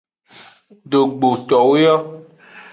Dogbotowo 0.91 1.71
yo. 1.83 1.95